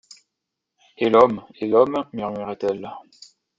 [0.97, 2.05] Et l’homme, et l’homme?
[2.13, 2.89] murmurait-elle.